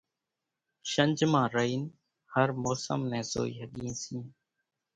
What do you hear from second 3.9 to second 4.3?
سيئين۔